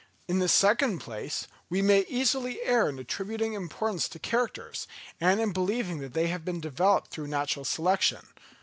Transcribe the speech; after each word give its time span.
In 0.27 0.39
the 0.39 0.49
second 0.49 0.97
place, 0.97 1.45
we 1.69 1.83
may 1.83 2.05
easily 2.09 2.59
err 2.63 2.89
in 2.89 2.97
attributing 2.97 3.53
importance 3.53 4.09
to 4.09 4.17
characters, 4.17 4.87
and 5.19 5.39
in 5.39 5.51
believing 5.51 5.99
that 5.99 6.15
they 6.15 6.25
have 6.25 6.43
been 6.43 6.59
developed 6.59 7.11
through 7.11 7.27
natural 7.27 7.65
selection. 7.65 8.25